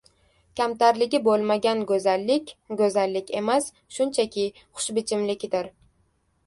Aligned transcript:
Kamtarligi 0.59 1.19
bo‘lmagan 1.27 1.83
go‘zallik— 1.91 2.55
go‘zallik 2.81 3.31
emas, 3.43 3.69
shunchaki 3.99 4.49
xushbichimlikdir. 4.63 5.73